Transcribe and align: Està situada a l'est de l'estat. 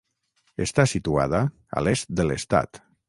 Està 0.65 0.85
situada 0.93 1.41
a 1.81 1.85
l'est 1.89 2.11
de 2.21 2.27
l'estat. 2.31 2.83